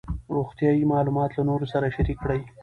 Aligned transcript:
روغتیایي 0.35 0.83
معلومات 0.91 1.31
له 1.33 1.43
نورو 1.49 1.65
سره 1.73 1.93
شریک 1.95 2.17
کړئ. 2.23 2.41